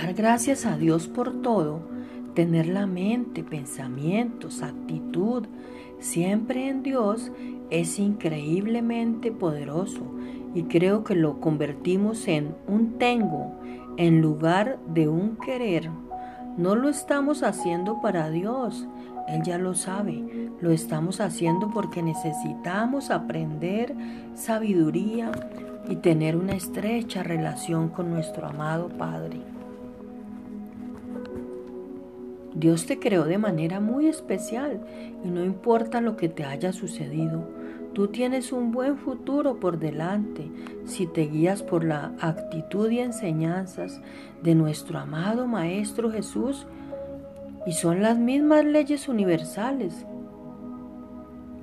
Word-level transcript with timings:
Dar 0.00 0.14
gracias 0.14 0.64
a 0.64 0.76
Dios 0.76 1.08
por 1.08 1.42
todo, 1.42 1.80
tener 2.34 2.68
la 2.68 2.86
mente, 2.86 3.42
pensamientos, 3.42 4.62
actitud 4.62 5.46
siempre 5.98 6.68
en 6.68 6.84
Dios 6.84 7.32
es 7.70 7.98
increíblemente 7.98 9.32
poderoso 9.32 10.02
y 10.54 10.62
creo 10.64 11.02
que 11.02 11.16
lo 11.16 11.40
convertimos 11.40 12.28
en 12.28 12.54
un 12.68 12.96
tengo 12.98 13.58
en 13.96 14.22
lugar 14.22 14.78
de 14.86 15.08
un 15.08 15.34
querer. 15.34 15.90
No 16.56 16.76
lo 16.76 16.88
estamos 16.88 17.42
haciendo 17.42 18.00
para 18.00 18.30
Dios, 18.30 18.86
Él 19.26 19.42
ya 19.42 19.58
lo 19.58 19.74
sabe, 19.74 20.52
lo 20.60 20.70
estamos 20.70 21.20
haciendo 21.20 21.72
porque 21.72 22.04
necesitamos 22.04 23.10
aprender 23.10 23.96
sabiduría 24.36 25.32
y 25.88 25.96
tener 25.96 26.36
una 26.36 26.52
estrecha 26.52 27.24
relación 27.24 27.88
con 27.88 28.10
nuestro 28.10 28.46
amado 28.46 28.90
Padre. 28.90 29.57
Dios 32.58 32.86
te 32.86 32.98
creó 32.98 33.24
de 33.24 33.38
manera 33.38 33.78
muy 33.78 34.08
especial 34.08 34.80
y 35.24 35.28
no 35.28 35.44
importa 35.44 36.00
lo 36.00 36.16
que 36.16 36.28
te 36.28 36.44
haya 36.44 36.72
sucedido, 36.72 37.48
tú 37.92 38.08
tienes 38.08 38.52
un 38.52 38.72
buen 38.72 38.96
futuro 38.98 39.60
por 39.60 39.78
delante 39.78 40.50
si 40.84 41.06
te 41.06 41.28
guías 41.28 41.62
por 41.62 41.84
la 41.84 42.14
actitud 42.20 42.90
y 42.90 42.98
enseñanzas 42.98 44.00
de 44.42 44.56
nuestro 44.56 44.98
amado 44.98 45.46
Maestro 45.46 46.10
Jesús 46.10 46.66
y 47.64 47.72
son 47.72 48.02
las 48.02 48.18
mismas 48.18 48.64
leyes 48.64 49.08
universales. 49.08 50.04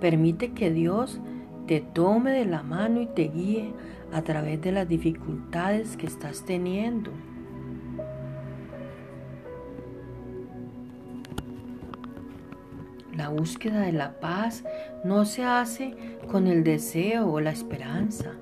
Permite 0.00 0.52
que 0.52 0.72
Dios 0.72 1.20
te 1.68 1.80
tome 1.80 2.32
de 2.32 2.46
la 2.46 2.64
mano 2.64 3.00
y 3.00 3.06
te 3.06 3.28
guíe 3.28 3.72
a 4.12 4.22
través 4.22 4.60
de 4.60 4.72
las 4.72 4.88
dificultades 4.88 5.96
que 5.96 6.06
estás 6.06 6.44
teniendo. 6.44 7.12
La 13.20 13.28
búsqueda 13.28 13.80
de 13.82 13.92
la 13.92 14.18
paz 14.18 14.64
no 15.04 15.26
se 15.26 15.44
hace 15.44 15.94
con 16.32 16.46
el 16.46 16.64
deseo 16.64 17.30
o 17.30 17.38
la 17.38 17.50
esperanza. 17.50 18.32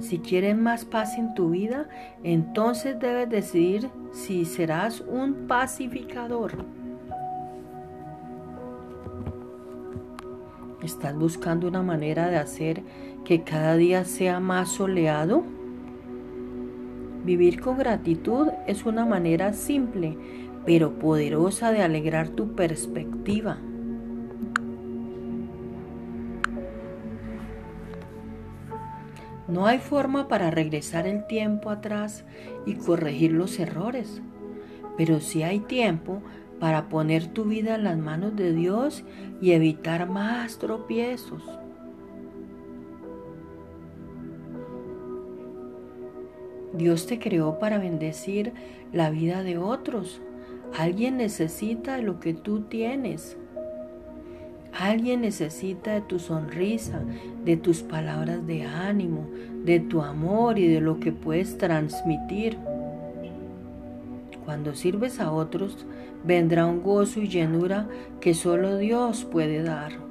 Si 0.00 0.18
quieres 0.18 0.54
más 0.54 0.84
paz 0.84 1.16
en 1.16 1.32
tu 1.32 1.48
vida, 1.48 1.88
entonces 2.22 3.00
debes 3.00 3.30
decidir 3.30 3.88
si 4.12 4.44
serás 4.44 5.00
un 5.00 5.46
pacificador. 5.46 6.62
¿Estás 10.82 11.14
buscando 11.14 11.66
una 11.66 11.82
manera 11.82 12.28
de 12.28 12.36
hacer 12.36 12.82
que 13.24 13.44
cada 13.44 13.76
día 13.76 14.04
sea 14.04 14.40
más 14.40 14.68
soleado? 14.68 15.42
Vivir 17.24 17.62
con 17.62 17.78
gratitud 17.78 18.48
es 18.66 18.84
una 18.84 19.06
manera 19.06 19.54
simple 19.54 20.18
pero 20.66 20.98
poderosa 20.98 21.72
de 21.72 21.80
alegrar 21.80 22.28
tu 22.28 22.54
perspectiva. 22.54 23.56
No 29.48 29.66
hay 29.66 29.78
forma 29.78 30.28
para 30.28 30.50
regresar 30.50 31.06
el 31.06 31.26
tiempo 31.26 31.70
atrás 31.70 32.24
y 32.66 32.74
corregir 32.74 33.32
los 33.32 33.58
errores, 33.58 34.20
pero 34.98 35.20
sí 35.20 35.42
hay 35.42 35.60
tiempo 35.60 36.22
para 36.60 36.90
poner 36.90 37.28
tu 37.28 37.44
vida 37.44 37.76
en 37.76 37.84
las 37.84 37.96
manos 37.96 38.36
de 38.36 38.52
Dios 38.52 39.04
y 39.40 39.52
evitar 39.52 40.08
más 40.08 40.58
tropiezos. 40.58 41.42
Dios 46.74 47.06
te 47.06 47.18
creó 47.18 47.58
para 47.58 47.78
bendecir 47.78 48.52
la 48.92 49.08
vida 49.08 49.42
de 49.42 49.56
otros. 49.56 50.20
Alguien 50.76 51.16
necesita 51.16 51.98
lo 51.98 52.20
que 52.20 52.34
tú 52.34 52.60
tienes. 52.60 53.38
Alguien 54.78 55.22
necesita 55.22 55.92
de 55.94 56.02
tu 56.02 56.20
sonrisa, 56.20 57.00
de 57.44 57.56
tus 57.56 57.82
palabras 57.82 58.46
de 58.46 58.62
ánimo, 58.62 59.26
de 59.64 59.80
tu 59.80 60.02
amor 60.02 60.56
y 60.56 60.68
de 60.68 60.80
lo 60.80 61.00
que 61.00 61.10
puedes 61.10 61.58
transmitir. 61.58 62.56
Cuando 64.44 64.76
sirves 64.76 65.18
a 65.18 65.32
otros, 65.32 65.84
vendrá 66.22 66.64
un 66.66 66.80
gozo 66.80 67.20
y 67.20 67.26
llenura 67.26 67.88
que 68.20 68.34
solo 68.34 68.78
Dios 68.78 69.24
puede 69.24 69.64
dar. 69.64 70.07